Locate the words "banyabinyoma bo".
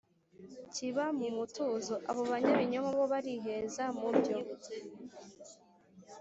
2.31-3.05